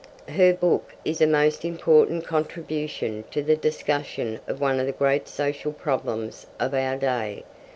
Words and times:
Her 0.29 0.51
book 0.51 0.95
is 1.05 1.21
a 1.21 1.27
most 1.27 1.63
important 1.63 2.25
contribution 2.25 3.23
to 3.29 3.43
the 3.43 3.55
discussion 3.55 4.39
of 4.47 4.59
one 4.59 4.79
of 4.79 4.87
the 4.87 4.91
great 4.93 5.27
social 5.27 5.71
problems 5.73 6.47
of 6.59 6.73
our 6.73 6.95
day. 6.95 7.43